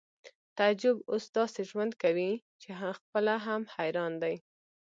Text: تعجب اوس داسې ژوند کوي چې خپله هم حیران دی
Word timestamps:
تعجب 0.57 0.95
اوس 1.11 1.25
داسې 1.37 1.61
ژوند 1.69 1.91
کوي 2.03 2.31
چې 2.61 2.69
خپله 3.11 3.33
هم 3.45 3.61
حیران 3.75 4.13
دی 4.23 4.35